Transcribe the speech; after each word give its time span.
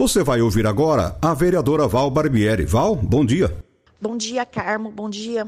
Você 0.00 0.24
vai 0.24 0.40
ouvir 0.40 0.66
agora 0.66 1.14
a 1.20 1.34
vereadora 1.34 1.86
Val 1.86 2.10
Barbieri. 2.10 2.64
Val, 2.64 2.96
bom 2.96 3.22
dia. 3.22 3.54
Bom 4.00 4.16
dia, 4.16 4.46
Carmo. 4.46 4.90
Bom 4.90 5.10
dia, 5.10 5.46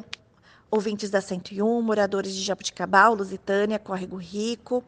ouvintes 0.71 1.09
da 1.09 1.23
101, 1.23 1.81
moradores 1.81 2.35
de 2.35 2.43
Jabuticabal, 2.43 3.15
Lusitânia, 3.15 3.79
Córrego 3.79 4.17
Rico 4.17 4.85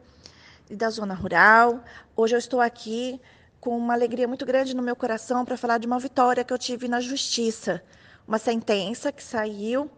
e 0.69 0.75
da 0.75 0.91
zona 0.91 1.15
rural. 1.15 1.83
Hoje 2.15 2.35
eu 2.35 2.37
estou 2.37 2.61
aqui 2.61 3.19
com 3.59 3.75
uma 3.75 3.95
alegria 3.95 4.27
muito 4.27 4.45
grande 4.45 4.75
no 4.75 4.83
meu 4.83 4.95
coração 4.95 5.43
para 5.43 5.57
falar 5.57 5.79
de 5.79 5.87
uma 5.87 5.97
vitória 5.97 6.43
que 6.43 6.53
eu 6.53 6.59
tive 6.59 6.87
na 6.87 7.01
justiça. 7.01 7.81
Uma 8.27 8.37
sentença 8.37 9.11
que 9.11 9.23
saiu 9.23 9.89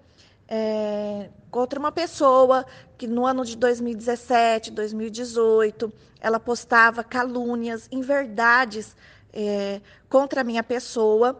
é, 0.48 1.30
contra 1.52 1.78
uma 1.78 1.92
pessoa 1.92 2.66
que 2.98 3.06
no 3.06 3.26
ano 3.26 3.44
de 3.44 3.58
2017, 3.58 4.72
2018, 4.72 5.92
ela 6.22 6.40
postava 6.40 7.04
calúnias, 7.04 7.90
inverdades 7.92 8.96
é, 9.38 9.80
contra 10.10 10.42
a 10.42 10.44
minha 10.44 10.64
pessoa. 10.64 11.40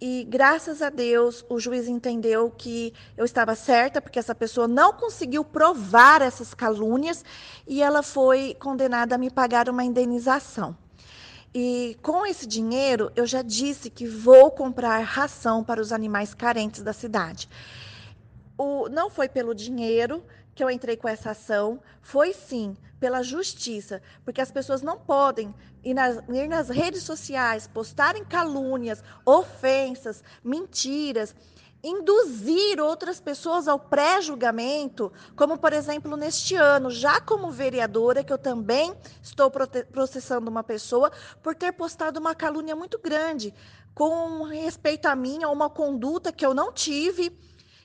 E 0.00 0.24
graças 0.24 0.82
a 0.82 0.88
Deus 0.88 1.44
o 1.48 1.60
juiz 1.60 1.86
entendeu 1.86 2.50
que 2.50 2.92
eu 3.16 3.24
estava 3.24 3.54
certa, 3.54 4.00
porque 4.00 4.18
essa 4.18 4.34
pessoa 4.34 4.66
não 4.66 4.94
conseguiu 4.94 5.44
provar 5.44 6.22
essas 6.22 6.54
calúnias 6.54 7.24
e 7.66 7.82
ela 7.82 8.02
foi 8.02 8.56
condenada 8.58 9.14
a 9.14 9.18
me 9.18 9.30
pagar 9.30 9.68
uma 9.68 9.84
indenização. 9.84 10.76
E 11.54 11.96
com 12.02 12.26
esse 12.26 12.46
dinheiro, 12.46 13.12
eu 13.14 13.26
já 13.26 13.40
disse 13.40 13.88
que 13.88 14.06
vou 14.06 14.50
comprar 14.50 14.98
ração 15.04 15.62
para 15.62 15.80
os 15.80 15.92
animais 15.92 16.34
carentes 16.34 16.82
da 16.82 16.92
cidade. 16.92 17.48
O, 18.58 18.88
não 18.88 19.08
foi 19.08 19.28
pelo 19.28 19.54
dinheiro 19.54 20.24
que 20.54 20.62
eu 20.62 20.70
entrei 20.70 20.96
com 20.96 21.08
essa 21.08 21.32
ação, 21.32 21.80
foi 22.00 22.32
sim 22.32 22.76
pela 23.00 23.22
justiça, 23.22 24.00
porque 24.24 24.40
as 24.40 24.50
pessoas 24.50 24.80
não 24.80 24.98
podem 24.98 25.54
ir 25.82 25.94
nas, 25.94 26.16
ir 26.28 26.48
nas 26.48 26.68
redes 26.68 27.02
sociais, 27.02 27.66
postarem 27.66 28.24
calúnias, 28.24 29.02
ofensas, 29.26 30.22
mentiras, 30.42 31.34
induzir 31.82 32.80
outras 32.80 33.20
pessoas 33.20 33.68
ao 33.68 33.78
pré-julgamento, 33.78 35.12
como 35.36 35.58
por 35.58 35.74
exemplo 35.74 36.16
neste 36.16 36.56
ano, 36.56 36.90
já 36.90 37.20
como 37.20 37.50
vereadora, 37.50 38.24
que 38.24 38.32
eu 38.32 38.38
também 38.38 38.94
estou 39.22 39.50
processando 39.92 40.50
uma 40.50 40.64
pessoa 40.64 41.12
por 41.42 41.54
ter 41.54 41.72
postado 41.72 42.18
uma 42.18 42.34
calúnia 42.34 42.74
muito 42.74 42.98
grande 42.98 43.52
com 43.94 44.44
respeito 44.44 45.06
a 45.06 45.14
mim, 45.14 45.44
a 45.44 45.50
uma 45.50 45.68
conduta 45.68 46.32
que 46.32 46.44
eu 46.44 46.54
não 46.54 46.72
tive 46.72 47.30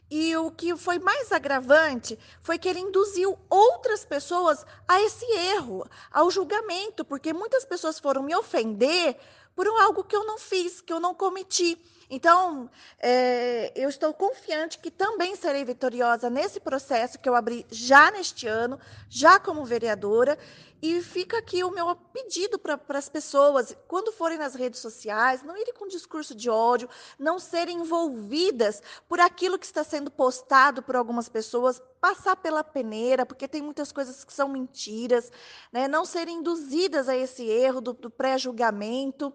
e 0.09 0.35
o 0.35 0.49
que 0.49 0.75
foi 0.75 0.97
mais 0.97 1.31
agravante 1.31 2.17
foi 2.41 2.57
que 2.57 2.67
ele 2.67 2.79
induziu 2.79 3.37
outras 3.49 4.03
pessoas 4.03 4.65
a 4.87 5.01
esse 5.01 5.25
erro, 5.55 5.87
ao 6.11 6.31
julgamento, 6.31 7.05
porque 7.05 7.31
muitas 7.31 7.63
pessoas 7.63 7.99
foram 7.99 8.23
me 8.23 8.35
ofender 8.35 9.15
por 9.55 9.67
algo 9.67 10.03
que 10.03 10.15
eu 10.15 10.25
não 10.25 10.39
fiz, 10.39 10.81
que 10.81 10.91
eu 10.91 10.99
não 10.99 11.13
cometi. 11.13 11.77
Então, 12.09 12.67
é, 12.97 13.71
eu 13.75 13.87
estou 13.87 14.11
confiante 14.13 14.79
que 14.79 14.89
também 14.89 15.35
serei 15.35 15.63
vitoriosa 15.63 16.27
nesse 16.27 16.59
processo 16.59 17.19
que 17.19 17.29
eu 17.29 17.35
abri 17.35 17.65
já 17.69 18.09
neste 18.09 18.47
ano, 18.47 18.79
já 19.07 19.39
como 19.39 19.63
vereadora. 19.63 20.39
E 20.81 21.01
fica 21.01 21.37
aqui 21.37 21.61
o 21.61 21.71
meu 21.71 21.93
pedido 21.93 22.57
para 22.57 22.79
as 22.97 23.09
pessoas, 23.09 23.75
quando 23.85 24.13
forem 24.13 24.37
nas 24.37 24.55
redes 24.55 24.79
sociais, 24.79 25.43
não 25.43 25.57
irem 25.57 25.73
com 25.73 25.87
discurso 25.87 26.33
de 26.33 26.49
ódio, 26.49 26.87
não 27.17 27.37
serem 27.37 27.79
envolvidas 27.79 28.81
por 29.07 29.19
aquilo 29.19 29.59
que 29.59 29.65
está 29.65 29.83
sendo 29.83 30.09
postado 30.09 30.81
por 30.81 30.95
algumas 30.95 31.27
pessoas, 31.27 31.81
passar 31.99 32.37
pela 32.37 32.63
peneira, 32.63 33.25
porque 33.25 33.45
tem 33.45 33.61
muitas 33.61 33.91
coisas 33.91 34.23
que 34.23 34.31
são 34.33 34.47
mentiras, 34.47 35.29
né? 35.69 35.85
não 35.85 36.05
serem 36.05 36.37
induzidas 36.37 37.09
a 37.09 37.15
esse 37.15 37.43
erro 37.43 37.81
do, 37.81 37.91
do 37.91 38.09
pré-julgamento. 38.09 39.33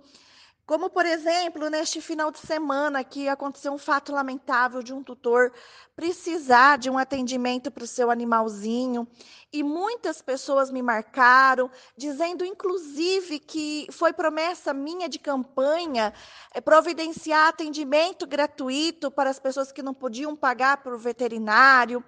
Como, 0.67 0.89
por 0.89 1.05
exemplo, 1.05 1.69
neste 1.69 2.01
final 2.01 2.31
de 2.31 2.39
semana 2.39 3.05
que 3.05 3.29
aconteceu 3.29 3.71
um 3.71 3.77
fato 3.77 4.13
lamentável 4.13 4.83
de 4.83 4.95
um 4.95 5.03
tutor 5.03 5.53
precisar 5.95 6.79
de 6.79 6.89
um 6.89 6.97
atendimento 6.97 7.71
para 7.71 7.85
o 7.85 7.87
seu 7.87 8.11
animalzinho, 8.11 9.07
e 9.53 9.63
muitas 9.63 10.23
pessoas 10.23 10.71
me 10.71 10.81
marcaram, 10.81 11.71
dizendo 11.95 12.47
inclusive 12.47 13.39
que 13.41 13.87
foi 13.93 14.15
promessa 14.15 14.73
minha 14.73 15.07
de 15.07 15.19
campanha 15.19 16.15
é, 16.55 16.63
providenciar 16.63 17.49
atendimento 17.49 18.27
gratuito 18.27 19.11
para 19.11 19.29
as 19.29 19.39
pessoas 19.39 19.71
que 19.71 19.83
não 19.83 19.93
podiam 19.93 20.35
pagar 20.35 20.79
para 20.79 20.95
o 20.95 20.99
veterinário. 20.99 22.03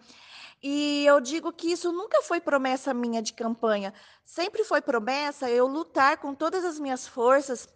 E 0.62 1.04
eu 1.04 1.20
digo 1.20 1.52
que 1.52 1.70
isso 1.70 1.92
nunca 1.92 2.22
foi 2.22 2.40
promessa 2.40 2.94
minha 2.94 3.20
de 3.20 3.34
campanha, 3.34 3.92
sempre 4.24 4.64
foi 4.64 4.80
promessa 4.80 5.50
eu 5.50 5.66
lutar 5.66 6.16
com 6.16 6.34
todas 6.34 6.64
as 6.64 6.80
minhas 6.80 7.06
forças 7.06 7.68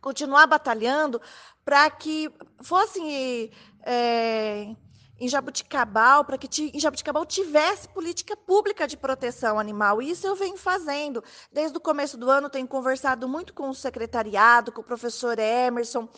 continuar 0.00 0.46
batalhando 0.46 1.20
para 1.64 1.90
que 1.90 2.30
fosse 2.62 3.50
é, 3.82 4.74
em 5.18 5.28
Jabuticabal, 5.28 6.24
para 6.24 6.38
que 6.38 6.48
em 6.72 6.78
Jabuticabal 6.78 7.26
tivesse 7.26 7.88
política 7.88 8.36
pública 8.36 8.86
de 8.86 8.96
proteção 8.96 9.58
animal. 9.58 10.00
E 10.00 10.10
isso 10.10 10.26
eu 10.26 10.36
venho 10.36 10.56
fazendo. 10.56 11.22
Desde 11.52 11.76
o 11.76 11.80
começo 11.80 12.16
do 12.16 12.30
ano, 12.30 12.48
tenho 12.48 12.68
conversado 12.68 13.28
muito 13.28 13.52
com 13.52 13.68
o 13.68 13.74
secretariado, 13.74 14.70
com 14.70 14.80
o 14.80 14.84
professor 14.84 15.38
Emerson, 15.38 16.08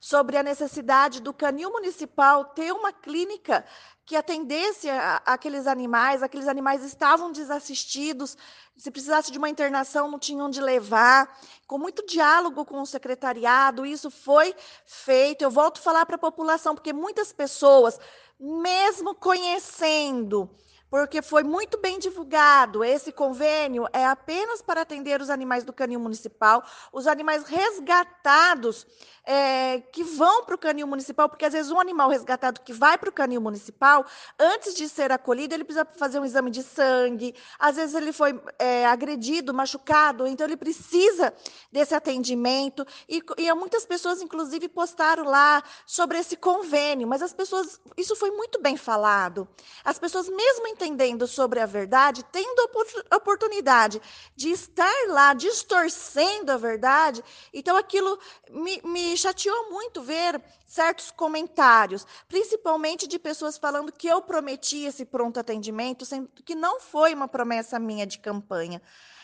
sobre 0.00 0.36
a 0.36 0.42
necessidade 0.42 1.20
do 1.20 1.32
canil 1.32 1.70
municipal 1.70 2.44
ter 2.46 2.72
uma 2.72 2.92
clínica 2.92 3.64
que 4.08 4.16
atendesse 4.16 4.88
aqueles 5.26 5.66
animais, 5.66 6.22
aqueles 6.22 6.48
animais 6.48 6.82
estavam 6.82 7.30
desassistidos, 7.30 8.38
se 8.74 8.90
precisasse 8.90 9.30
de 9.30 9.36
uma 9.36 9.50
internação 9.50 10.10
não 10.10 10.18
tinham 10.18 10.46
onde 10.46 10.62
levar, 10.62 11.38
com 11.66 11.76
muito 11.76 12.06
diálogo 12.06 12.64
com 12.64 12.80
o 12.80 12.86
secretariado, 12.86 13.84
isso 13.84 14.10
foi 14.10 14.54
feito. 14.86 15.42
Eu 15.42 15.50
volto 15.50 15.76
a 15.76 15.82
falar 15.82 16.06
para 16.06 16.16
a 16.16 16.18
população, 16.18 16.74
porque 16.74 16.90
muitas 16.90 17.34
pessoas, 17.34 18.00
mesmo 18.40 19.14
conhecendo 19.14 20.48
porque 20.90 21.22
foi 21.22 21.42
muito 21.42 21.78
bem 21.78 21.98
divulgado. 21.98 22.82
Esse 22.84 23.12
convênio 23.12 23.86
é 23.92 24.06
apenas 24.06 24.62
para 24.62 24.82
atender 24.82 25.20
os 25.20 25.30
animais 25.30 25.64
do 25.64 25.72
canil 25.72 26.00
municipal, 26.00 26.64
os 26.92 27.06
animais 27.06 27.44
resgatados 27.44 28.86
é, 29.28 29.80
que 29.92 30.02
vão 30.02 30.42
para 30.44 30.54
o 30.54 30.58
canil 30.58 30.86
municipal, 30.86 31.28
porque 31.28 31.44
às 31.44 31.52
vezes 31.52 31.70
um 31.70 31.78
animal 31.78 32.08
resgatado 32.08 32.62
que 32.62 32.72
vai 32.72 32.96
para 32.96 33.10
o 33.10 33.12
canil 33.12 33.42
municipal, 33.42 34.06
antes 34.38 34.74
de 34.74 34.88
ser 34.88 35.12
acolhido, 35.12 35.54
ele 35.54 35.64
precisa 35.64 35.86
fazer 35.98 36.18
um 36.18 36.24
exame 36.24 36.50
de 36.50 36.62
sangue, 36.62 37.34
às 37.58 37.76
vezes 37.76 37.94
ele 37.94 38.10
foi 38.10 38.40
é, 38.58 38.86
agredido, 38.86 39.52
machucado, 39.52 40.26
então 40.26 40.46
ele 40.46 40.56
precisa 40.56 41.34
desse 41.70 41.94
atendimento. 41.94 42.86
E, 43.06 43.22
e 43.36 43.52
muitas 43.52 43.84
pessoas, 43.84 44.22
inclusive, 44.22 44.66
postaram 44.66 45.24
lá 45.24 45.62
sobre 45.84 46.18
esse 46.18 46.34
convênio, 46.34 47.06
mas 47.06 47.20
as 47.20 47.34
pessoas, 47.34 47.78
isso 47.98 48.16
foi 48.16 48.30
muito 48.30 48.58
bem 48.62 48.78
falado. 48.78 49.46
As 49.84 49.98
pessoas, 49.98 50.26
mesmo 50.26 50.68
entendendo 50.78 51.26
sobre 51.26 51.58
a 51.58 51.66
verdade, 51.66 52.24
tendo 52.30 52.70
a 53.10 53.16
oportunidade 53.16 54.00
de 54.36 54.50
estar 54.50 54.92
lá 55.08 55.34
distorcendo 55.34 56.52
a 56.52 56.56
verdade, 56.56 57.22
então 57.52 57.76
aquilo 57.76 58.18
me, 58.48 58.80
me 58.84 59.16
chateou 59.16 59.70
muito 59.70 60.00
ver 60.00 60.40
certos 60.66 61.10
comentários, 61.10 62.06
principalmente 62.28 63.08
de 63.08 63.18
pessoas 63.18 63.58
falando 63.58 63.90
que 63.90 64.06
eu 64.06 64.22
prometi 64.22 64.84
esse 64.84 65.04
pronto 65.04 65.40
atendimento, 65.40 66.04
sendo 66.04 66.28
que 66.44 66.54
não 66.54 66.78
foi 66.78 67.12
uma 67.12 67.26
promessa 67.26 67.78
minha 67.78 68.06
de 68.06 68.18
campanha. 68.18 68.80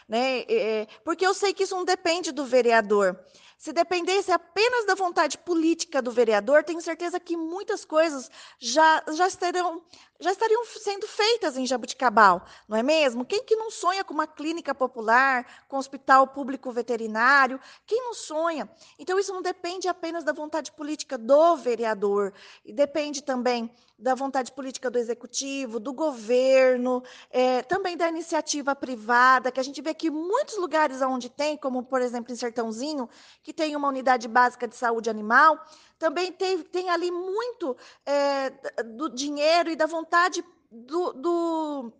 Né? 0.09 0.41
É, 0.49 0.87
porque 1.05 1.27
eu 1.27 1.33
sei 1.33 1.55
que 1.55 1.62
isso 1.62 1.77
não 1.77 1.85
depende 1.85 2.33
do 2.33 2.45
vereador. 2.45 3.19
Se 3.65 3.73
dependesse 3.73 4.31
apenas 4.31 4.85
da 4.85 4.95
vontade 4.95 5.39
política 5.39 6.03
do 6.03 6.11
vereador, 6.11 6.63
tenho 6.63 6.83
certeza 6.83 7.19
que 7.19 7.35
muitas 7.35 7.83
coisas 7.83 8.31
já, 8.59 9.03
já 9.15 9.27
estariam 9.27 9.83
já 10.21 10.31
estariam 10.31 10.65
sendo 10.65 11.07
feitas 11.07 11.57
em 11.57 11.67
Jabuticabal, 11.67 12.45
não 12.69 12.77
é 12.77 12.83
mesmo? 12.83 13.25
Quem 13.25 13.43
que 13.43 13.57
não 13.57 13.71
sonha 13.71 14.05
com 14.05 14.15
uma 14.15 14.27
clínica 14.27 14.75
popular, 14.75 15.65
com 15.69 15.77
um 15.77 15.79
hospital 15.79 16.29
público 16.29 16.71
veterinário? 16.71 17.61
Quem 17.87 18.01
não 18.03 18.15
sonha? 18.15 18.69
Então, 18.99 19.19
isso 19.19 19.33
não 19.33 19.43
depende 19.43 19.89
apenas 19.89 20.23
da 20.23 20.33
vontade 20.33 20.71
política 20.73 21.19
do 21.19 21.57
vereador, 21.57 22.33
e 22.65 22.73
depende 22.73 23.23
também 23.23 23.71
da 23.99 24.15
vontade 24.15 24.51
política 24.53 24.91
do 24.91 24.99
executivo, 24.99 25.79
do 25.79 25.93
governo, 25.93 27.03
é, 27.31 27.63
também 27.63 27.97
da 27.97 28.09
iniciativa 28.09 28.75
privada, 28.75 29.53
que 29.53 29.61
a 29.61 29.63
gente 29.63 29.81
vê 29.81 29.95
que 29.95 30.11
muitos 30.11 30.59
lugares 30.59 31.01
onde 31.01 31.29
tem, 31.29 31.57
como 31.57 31.83
por 31.83 32.03
exemplo 32.03 32.33
em 32.33 32.37
Sertãozinho, 32.37 33.09
que 33.43 33.53
tem 33.55 33.77
uma 33.77 33.89
unidade 33.89 34.29
básica 34.29 34.69
de 34.69 34.77
saúde 34.77 35.09
animal, 35.09 35.65
também 35.99 36.33
tem, 36.33 36.62
tem 36.62 36.91
ali 36.91 37.11
muito 37.11 37.77
é, 38.05 38.51
do 38.85 39.09
dinheiro 39.09 39.71
e 39.71 39.77
da 39.77 39.87
vontade 39.87 40.45
do, 40.71 41.12
do 41.12 41.93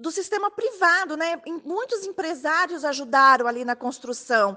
do 0.00 0.10
sistema 0.10 0.50
privado, 0.50 1.14
né? 1.14 1.40
Muitos 1.62 2.06
empresários 2.06 2.86
ajudaram 2.86 3.46
ali 3.46 3.66
na 3.66 3.76
construção. 3.76 4.56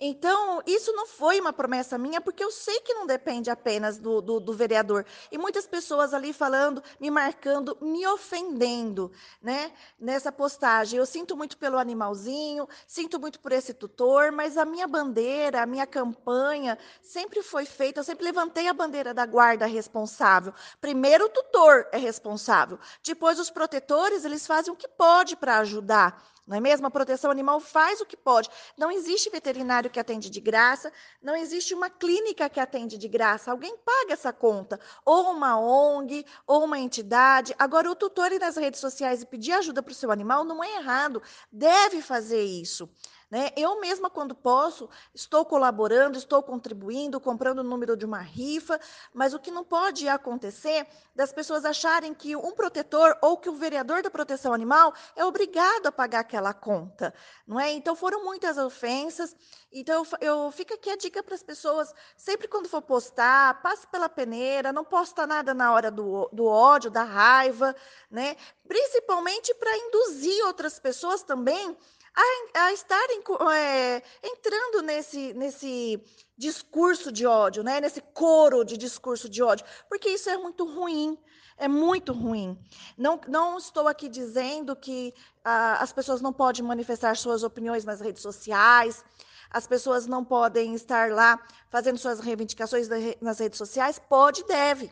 Então, 0.00 0.62
isso 0.64 0.92
não 0.92 1.08
foi 1.08 1.40
uma 1.40 1.52
promessa 1.52 1.98
minha, 1.98 2.20
porque 2.20 2.44
eu 2.44 2.52
sei 2.52 2.80
que 2.80 2.94
não 2.94 3.04
depende 3.04 3.50
apenas 3.50 3.98
do, 3.98 4.20
do, 4.20 4.38
do, 4.38 4.52
vereador. 4.52 5.04
E 5.32 5.36
muitas 5.36 5.66
pessoas 5.66 6.14
ali 6.14 6.32
falando, 6.32 6.80
me 7.00 7.10
marcando, 7.10 7.76
me 7.80 8.06
ofendendo, 8.06 9.10
né? 9.42 9.72
Nessa 9.98 10.30
postagem. 10.30 10.98
Eu 10.98 11.06
sinto 11.06 11.36
muito 11.36 11.58
pelo 11.58 11.78
animalzinho, 11.78 12.68
sinto 12.86 13.18
muito 13.18 13.40
por 13.40 13.50
esse 13.50 13.74
tutor, 13.74 14.30
mas 14.30 14.56
a 14.56 14.64
minha 14.64 14.86
bandeira, 14.86 15.62
a 15.62 15.66
minha 15.66 15.86
campanha 15.86 16.78
sempre 17.02 17.42
foi 17.42 17.64
feita, 17.64 17.98
eu 17.98 18.04
sempre 18.04 18.24
levantei 18.24 18.68
a 18.68 18.72
bandeira 18.72 19.12
da 19.12 19.26
guarda 19.26 19.66
responsável. 19.66 20.54
Primeiro 20.80 21.24
o 21.24 21.28
tutor 21.28 21.88
é 21.90 21.98
responsável, 21.98 22.78
depois 23.02 23.40
os 23.40 23.50
protetores, 23.50 24.24
eles 24.24 24.46
fazem 24.46 24.72
o 24.72 24.76
que 24.76 24.86
pode 24.86 25.34
para 25.34 25.58
ajudar. 25.58 26.22
Não 26.48 26.56
é 26.56 26.60
mesmo? 26.60 26.86
A 26.86 26.90
proteção 26.90 27.30
animal 27.30 27.60
faz 27.60 28.00
o 28.00 28.06
que 28.06 28.16
pode. 28.16 28.48
Não 28.74 28.90
existe 28.90 29.28
veterinário 29.28 29.90
que 29.90 30.00
atende 30.00 30.30
de 30.30 30.40
graça, 30.40 30.90
não 31.22 31.36
existe 31.36 31.74
uma 31.74 31.90
clínica 31.90 32.48
que 32.48 32.58
atende 32.58 32.96
de 32.96 33.06
graça. 33.06 33.50
Alguém 33.50 33.76
paga 33.76 34.14
essa 34.14 34.32
conta. 34.32 34.80
Ou 35.04 35.30
uma 35.30 35.60
ONG, 35.60 36.24
ou 36.46 36.64
uma 36.64 36.78
entidade. 36.78 37.54
Agora, 37.58 37.90
o 37.90 37.94
tutor 37.94 38.32
ir 38.32 38.40
nas 38.40 38.56
redes 38.56 38.80
sociais 38.80 39.20
e 39.20 39.26
pedir 39.26 39.52
ajuda 39.52 39.82
para 39.82 39.92
o 39.92 39.94
seu 39.94 40.10
animal 40.10 40.42
não 40.42 40.64
é 40.64 40.76
errado. 40.76 41.22
Deve 41.52 42.00
fazer 42.00 42.42
isso. 42.42 42.88
Né? 43.30 43.50
Eu 43.56 43.78
mesma, 43.78 44.08
quando 44.08 44.34
posso, 44.34 44.88
estou 45.14 45.44
colaborando, 45.44 46.16
estou 46.16 46.42
contribuindo, 46.42 47.20
comprando 47.20 47.58
o 47.58 47.62
número 47.64 47.94
de 47.94 48.06
uma 48.06 48.20
rifa, 48.20 48.80
mas 49.12 49.34
o 49.34 49.38
que 49.38 49.50
não 49.50 49.62
pode 49.62 50.08
acontecer 50.08 50.86
das 51.14 51.30
pessoas 51.30 51.66
acharem 51.66 52.14
que 52.14 52.34
um 52.34 52.52
protetor 52.52 53.18
ou 53.20 53.36
que 53.36 53.50
o 53.50 53.54
vereador 53.54 54.02
da 54.02 54.10
proteção 54.10 54.54
animal 54.54 54.94
é 55.14 55.22
obrigado 55.26 55.86
a 55.86 55.92
pagar 55.92 56.20
aquela 56.20 56.54
conta. 56.54 57.12
Não 57.46 57.60
é? 57.60 57.70
Então 57.72 57.94
foram 57.94 58.24
muitas 58.24 58.56
ofensas. 58.56 59.36
Então 59.70 60.06
eu, 60.20 60.44
eu 60.46 60.50
fico 60.50 60.72
aqui 60.72 60.88
a 60.88 60.96
dica 60.96 61.22
para 61.22 61.34
as 61.34 61.42
pessoas, 61.42 61.92
sempre 62.16 62.48
quando 62.48 62.66
for 62.66 62.80
postar, 62.80 63.60
passe 63.60 63.86
pela 63.88 64.08
peneira, 64.08 64.72
não 64.72 64.86
posta 64.86 65.26
nada 65.26 65.52
na 65.52 65.70
hora 65.70 65.90
do, 65.90 66.30
do 66.32 66.46
ódio, 66.46 66.90
da 66.90 67.02
raiva, 67.02 67.76
né? 68.10 68.36
principalmente 68.66 69.52
para 69.54 69.76
induzir 69.76 70.46
outras 70.46 70.78
pessoas 70.78 71.22
também 71.22 71.76
a, 72.18 72.64
a 72.64 72.72
estarem 72.72 73.22
é, 73.54 74.02
entrando 74.22 74.82
nesse, 74.82 75.32
nesse 75.34 76.02
discurso 76.36 77.12
de 77.12 77.26
ódio, 77.26 77.62
né? 77.62 77.80
nesse 77.80 78.00
coro 78.00 78.64
de 78.64 78.76
discurso 78.76 79.28
de 79.28 79.42
ódio, 79.42 79.64
porque 79.88 80.08
isso 80.08 80.28
é 80.28 80.36
muito 80.36 80.64
ruim. 80.64 81.16
É 81.60 81.66
muito 81.66 82.12
ruim. 82.12 82.56
Não, 82.96 83.20
não 83.26 83.58
estou 83.58 83.88
aqui 83.88 84.08
dizendo 84.08 84.76
que 84.76 85.12
ah, 85.44 85.78
as 85.82 85.92
pessoas 85.92 86.20
não 86.20 86.32
podem 86.32 86.62
manifestar 86.62 87.16
suas 87.16 87.42
opiniões 87.42 87.84
nas 87.84 88.00
redes 88.00 88.22
sociais, 88.22 89.04
as 89.50 89.66
pessoas 89.66 90.06
não 90.06 90.24
podem 90.24 90.74
estar 90.74 91.10
lá 91.10 91.36
fazendo 91.68 91.98
suas 91.98 92.20
reivindicações 92.20 92.88
nas 93.20 93.40
redes 93.40 93.58
sociais. 93.58 93.98
Pode, 93.98 94.44
deve. 94.44 94.88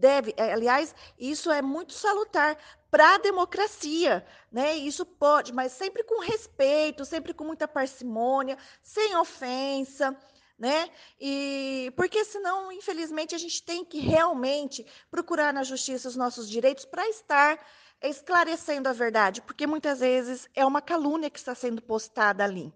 Deve. 0.00 0.34
É, 0.36 0.54
aliás, 0.54 0.94
isso 1.18 1.50
é 1.50 1.60
muito 1.60 1.92
salutar, 1.92 2.56
para 2.90 3.14
a 3.14 3.18
democracia, 3.18 4.26
né? 4.50 4.74
Isso 4.74 5.04
pode, 5.04 5.52
mas 5.52 5.72
sempre 5.72 6.02
com 6.02 6.20
respeito, 6.20 7.04
sempre 7.04 7.34
com 7.34 7.44
muita 7.44 7.68
parcimônia, 7.68 8.56
sem 8.82 9.14
ofensa, 9.16 10.16
né? 10.58 10.88
E 11.20 11.92
porque 11.96 12.24
senão, 12.24 12.72
infelizmente, 12.72 13.34
a 13.34 13.38
gente 13.38 13.62
tem 13.62 13.84
que 13.84 14.00
realmente 14.00 14.84
procurar 15.10 15.52
na 15.52 15.62
justiça 15.62 16.08
os 16.08 16.16
nossos 16.16 16.48
direitos 16.48 16.86
para 16.86 17.06
estar 17.08 17.60
esclarecendo 18.02 18.88
a 18.88 18.92
verdade, 18.94 19.42
porque 19.42 19.66
muitas 19.66 20.00
vezes 20.00 20.48
é 20.54 20.64
uma 20.64 20.80
calúnia 20.80 21.30
que 21.30 21.38
está 21.38 21.54
sendo 21.54 21.82
postada 21.82 22.42
ali. 22.42 22.72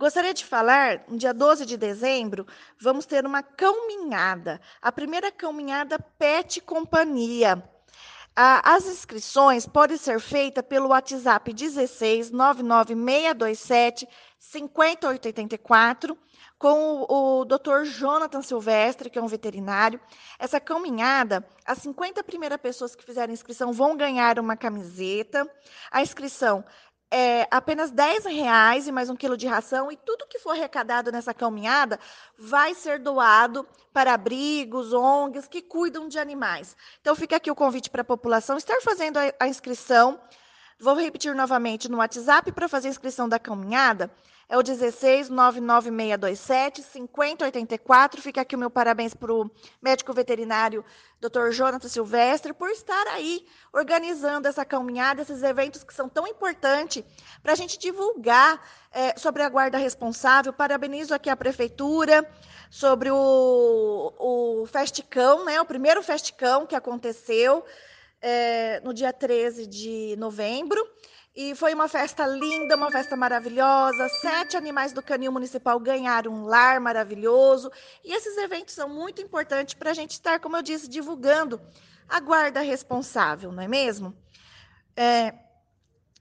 Gostaria 0.00 0.32
de 0.32 0.46
falar, 0.46 1.04
no 1.08 1.18
dia 1.18 1.34
12 1.34 1.66
de 1.66 1.76
dezembro, 1.76 2.46
vamos 2.80 3.04
ter 3.04 3.26
uma 3.26 3.42
caminhada, 3.42 4.58
a 4.80 4.90
primeira 4.90 5.30
caminhada 5.30 5.98
Pet 6.18 6.62
Companhia. 6.62 7.62
As 8.34 8.86
inscrições 8.86 9.66
podem 9.66 9.98
ser 9.98 10.18
feitas 10.18 10.64
pelo 10.66 10.88
WhatsApp 10.88 11.52
16 11.52 12.30
99627 12.30 14.08
5084 14.38 16.16
com 16.58 17.06
o, 17.08 17.40
o 17.40 17.44
Dr. 17.44 17.84
Jonathan 17.84 18.40
Silvestre, 18.42 19.10
que 19.10 19.18
é 19.18 19.22
um 19.22 19.26
veterinário. 19.26 20.00
Essa 20.38 20.58
caminhada, 20.60 21.46
as 21.64 21.78
50 21.78 22.22
primeiras 22.24 22.58
pessoas 22.58 22.94
que 22.94 23.04
fizerem 23.04 23.32
inscrição 23.32 23.72
vão 23.72 23.96
ganhar 23.96 24.38
uma 24.38 24.56
camiseta. 24.56 25.50
A 25.90 26.02
inscrição 26.02 26.64
é, 27.10 27.48
apenas 27.50 27.90
10 27.90 28.24
reais 28.26 28.86
e 28.86 28.92
mais 28.92 29.10
um 29.10 29.16
quilo 29.16 29.36
de 29.36 29.46
ração, 29.46 29.90
e 29.90 29.96
tudo 29.96 30.26
que 30.28 30.38
for 30.38 30.50
arrecadado 30.50 31.10
nessa 31.10 31.34
caminhada 31.34 31.98
vai 32.38 32.72
ser 32.74 33.00
doado 33.00 33.66
para 33.92 34.14
abrigos, 34.14 34.92
ONGs 34.92 35.48
que 35.48 35.60
cuidam 35.60 36.06
de 36.06 36.18
animais. 36.18 36.76
Então, 37.00 37.16
fica 37.16 37.36
aqui 37.36 37.50
o 37.50 37.54
convite 37.54 37.90
para 37.90 38.02
a 38.02 38.04
população 38.04 38.56
estar 38.56 38.80
fazendo 38.80 39.16
a, 39.16 39.32
a 39.40 39.48
inscrição. 39.48 40.20
Vou 40.78 40.94
repetir 40.94 41.34
novamente 41.34 41.90
no 41.90 41.98
WhatsApp 41.98 42.52
para 42.52 42.68
fazer 42.68 42.88
a 42.88 42.90
inscrição 42.90 43.28
da 43.28 43.38
caminhada 43.38 44.10
é 44.50 44.58
o 44.58 44.62
16 44.64 45.28
99627 45.30 46.82
5084. 46.82 48.20
Fica 48.20 48.40
aqui 48.40 48.56
o 48.56 48.58
meu 48.58 48.68
parabéns 48.68 49.14
para 49.14 49.32
o 49.32 49.48
médico 49.80 50.12
veterinário 50.12 50.84
Dr. 51.20 51.50
Jonathan 51.52 51.86
Silvestre 51.86 52.52
por 52.52 52.68
estar 52.68 53.06
aí 53.06 53.46
organizando 53.72 54.48
essa 54.48 54.64
caminhada, 54.64 55.22
esses 55.22 55.44
eventos 55.44 55.84
que 55.84 55.94
são 55.94 56.08
tão 56.08 56.26
importantes 56.26 57.04
para 57.40 57.52
a 57.52 57.54
gente 57.54 57.78
divulgar 57.78 58.60
é, 58.90 59.16
sobre 59.16 59.44
a 59.44 59.48
guarda 59.48 59.78
responsável. 59.78 60.52
Parabenizo 60.52 61.14
aqui 61.14 61.30
a 61.30 61.36
prefeitura 61.36 62.28
sobre 62.68 63.08
o, 63.08 64.12
o 64.18 64.66
Festicão, 64.66 65.44
né, 65.44 65.60
o 65.60 65.64
primeiro 65.64 66.02
Festicão 66.02 66.66
que 66.66 66.74
aconteceu 66.74 67.64
é, 68.20 68.80
no 68.80 68.92
dia 68.92 69.12
13 69.12 69.64
de 69.68 70.16
novembro. 70.18 70.84
E 71.34 71.54
foi 71.54 71.74
uma 71.74 71.86
festa 71.86 72.26
linda, 72.26 72.76
uma 72.76 72.90
festa 72.90 73.16
maravilhosa. 73.16 74.08
Sete 74.08 74.56
animais 74.56 74.92
do 74.92 75.02
Canil 75.02 75.30
Municipal 75.30 75.78
ganharam 75.78 76.32
um 76.32 76.44
lar 76.44 76.80
maravilhoso. 76.80 77.70
E 78.04 78.12
esses 78.12 78.36
eventos 78.36 78.74
são 78.74 78.88
muito 78.88 79.22
importantes 79.22 79.74
para 79.74 79.90
a 79.90 79.94
gente 79.94 80.12
estar, 80.12 80.40
como 80.40 80.56
eu 80.56 80.62
disse, 80.62 80.88
divulgando 80.88 81.60
a 82.08 82.18
guarda 82.18 82.60
responsável, 82.60 83.52
não 83.52 83.62
é 83.62 83.68
mesmo? 83.68 84.12
É, 84.96 85.32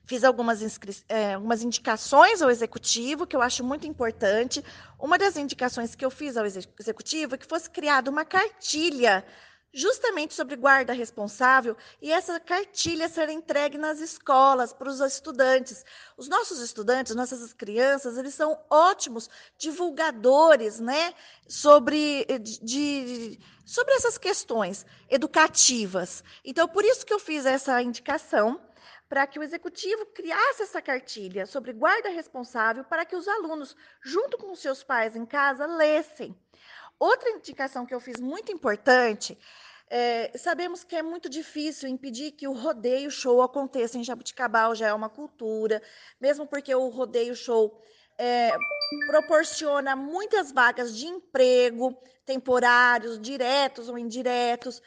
fiz 0.05 0.24
algumas, 0.24 0.62
é, 1.10 1.34
algumas 1.34 1.63
indicações 1.63 2.43
ao 2.43 2.51
executivo 2.51 3.25
que 3.25 3.36
eu 3.36 3.41
acho 3.41 3.63
muito 3.63 3.88
importante. 3.88 4.63
Uma 5.00 5.17
das 5.17 5.36
indicações 5.38 5.95
que 5.95 6.05
eu 6.05 6.12
fiz 6.12 6.38
ao 6.38 6.45
executivo 6.45 7.34
é 7.34 7.38
que 7.38 7.48
fosse 7.48 7.67
criada 7.67 8.12
uma 8.12 8.24
cartilha 8.24 9.25
justamente 9.73 10.33
sobre 10.33 10.55
guarda 10.55 10.93
responsável 10.93 11.75
e 12.01 12.11
essa 12.11 12.39
cartilha 12.39 13.07
ser 13.07 13.29
entregue 13.29 13.77
nas 13.77 13.99
escolas 13.99 14.73
para 14.73 14.89
os 14.89 14.99
estudantes. 14.99 15.85
Os 16.17 16.27
nossos 16.27 16.59
estudantes, 16.59 17.15
nossas 17.15 17.53
crianças, 17.53 18.17
eles 18.17 18.33
são 18.33 18.59
ótimos 18.69 19.29
divulgadores, 19.57 20.79
né, 20.79 21.13
sobre 21.47 22.25
de, 22.39 23.39
sobre 23.65 23.93
essas 23.93 24.17
questões 24.17 24.85
educativas. 25.09 26.23
Então, 26.43 26.67
por 26.67 26.83
isso 26.83 27.05
que 27.05 27.13
eu 27.13 27.19
fiz 27.19 27.45
essa 27.45 27.81
indicação 27.81 28.59
para 29.07 29.25
que 29.25 29.39
o 29.39 29.43
executivo 29.43 30.05
criasse 30.07 30.61
essa 30.61 30.81
cartilha 30.81 31.47
sobre 31.47 31.73
guarda 31.73 32.09
responsável 32.09 32.83
para 32.83 33.03
que 33.03 33.15
os 33.15 33.27
alunos, 33.27 33.75
junto 34.03 34.38
com 34.38 34.53
seus 34.55 34.83
pais 34.83 35.15
em 35.15 35.25
casa, 35.25 35.65
lessem. 35.65 36.38
Outra 37.00 37.29
indicação 37.29 37.86
que 37.86 37.94
eu 37.96 38.00
fiz 38.00 38.20
muito 38.20 38.51
importante 38.51 39.38
é, 39.89 40.38
sabemos 40.38 40.84
que 40.84 40.96
é 40.96 41.01
muito 41.01 41.27
difícil 41.29 41.89
impedir 41.89 42.32
que 42.32 42.48
o 42.48 42.53
rodeio 42.53 43.10
show 43.10 43.41
aconteça 43.41 43.98
em 43.98 44.03
Jabuticabal, 44.03 44.75
já 44.75 44.88
é 44.88 44.94
uma 44.94 45.10
cultura, 45.10 45.82
mesmo 46.22 46.46
porque 46.46 46.74
o 46.75 46.89
rodeio 46.89 47.36
show 47.36 47.82
é, 48.18 48.51
proporciona 49.08 49.96
muitas 49.96 50.51
vagas 50.51 50.96
de 50.96 51.08
emprego, 51.08 51.98
temporários, 52.25 53.20
diretos 53.20 53.89
ou 53.89 53.98
indiretos. 53.98 54.82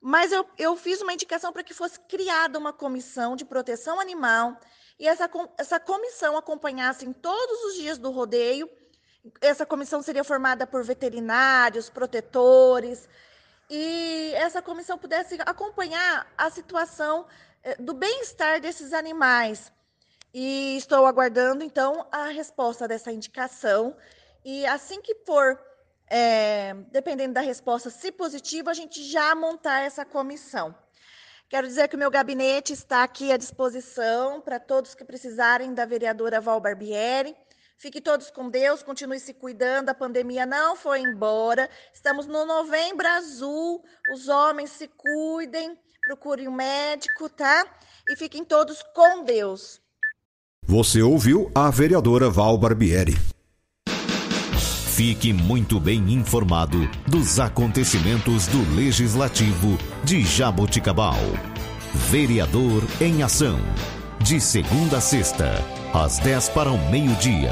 Mas 0.00 0.32
eu, 0.32 0.44
eu 0.58 0.76
fiz 0.76 1.00
uma 1.00 1.14
indicação 1.14 1.52
para 1.52 1.62
que 1.62 1.72
fosse 1.72 1.98
criada 2.00 2.58
uma 2.58 2.72
comissão 2.72 3.36
de 3.36 3.44
proteção 3.44 4.00
animal 4.00 4.58
e 4.98 5.06
essa, 5.06 5.30
essa 5.56 5.80
comissão 5.80 6.36
acompanhasse 6.36 7.06
em 7.06 7.12
todos 7.12 7.64
os 7.66 7.74
dias 7.76 7.98
do 7.98 8.10
rodeio 8.10 8.68
essa 9.40 9.64
comissão 9.64 10.02
seria 10.02 10.24
formada 10.24 10.66
por 10.66 10.82
veterinários, 10.84 11.88
protetores, 11.88 13.08
e 13.70 14.32
essa 14.34 14.60
comissão 14.60 14.98
pudesse 14.98 15.38
acompanhar 15.46 16.26
a 16.36 16.50
situação 16.50 17.26
eh, 17.62 17.76
do 17.76 17.94
bem-estar 17.94 18.60
desses 18.60 18.92
animais. 18.92 19.72
e 20.34 20.76
estou 20.78 21.04
aguardando 21.06 21.62
então 21.62 22.06
a 22.10 22.26
resposta 22.28 22.88
dessa 22.88 23.12
indicação. 23.12 23.94
E 24.44 24.64
assim 24.66 25.00
que 25.00 25.14
for, 25.26 25.60
é, 26.08 26.74
dependendo 26.90 27.34
da 27.34 27.40
resposta, 27.42 27.90
se 27.90 28.10
positiva, 28.10 28.70
a 28.70 28.74
gente 28.74 29.02
já 29.04 29.34
montar 29.34 29.80
essa 29.82 30.04
comissão. 30.04 30.74
Quero 31.48 31.66
dizer 31.66 31.88
que 31.88 31.96
o 31.96 31.98
meu 31.98 32.10
gabinete 32.10 32.72
está 32.72 33.02
aqui 33.02 33.30
à 33.30 33.36
disposição 33.36 34.40
para 34.40 34.58
todos 34.58 34.94
que 34.94 35.04
precisarem 35.04 35.74
da 35.74 35.84
vereadora 35.84 36.40
Val 36.40 36.60
Barbieri. 36.60 37.36
Fique 37.82 38.00
todos 38.00 38.30
com 38.30 38.48
Deus, 38.48 38.80
continue 38.80 39.18
se 39.18 39.34
cuidando, 39.34 39.88
a 39.88 39.94
pandemia 39.94 40.46
não 40.46 40.76
foi 40.76 41.00
embora. 41.00 41.68
Estamos 41.92 42.28
no 42.28 42.46
novembro 42.46 43.08
azul. 43.08 43.82
Os 44.14 44.28
homens 44.28 44.70
se 44.70 44.86
cuidem, 44.86 45.76
procurem 46.06 46.46
um 46.46 46.52
médico, 46.52 47.28
tá? 47.28 47.66
E 48.08 48.14
fiquem 48.14 48.44
todos 48.44 48.84
com 48.94 49.24
Deus. 49.24 49.80
Você 50.64 51.02
ouviu 51.02 51.50
a 51.52 51.70
vereadora 51.70 52.30
Val 52.30 52.56
Barbieri. 52.56 53.16
Fique 54.94 55.32
muito 55.32 55.80
bem 55.80 56.12
informado 56.12 56.88
dos 57.08 57.40
acontecimentos 57.40 58.46
do 58.46 58.76
Legislativo 58.76 59.76
de 60.04 60.22
Jaboticabal. 60.22 61.18
Vereador 61.92 62.84
em 63.00 63.24
Ação. 63.24 63.58
De 64.20 64.40
segunda 64.40 64.98
a 64.98 65.00
sexta, 65.00 65.52
às 65.92 66.18
10 66.18 66.48
para 66.50 66.70
o 66.70 66.78
meio-dia. 66.90 67.50